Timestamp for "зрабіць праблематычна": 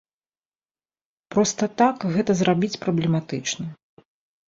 2.43-3.65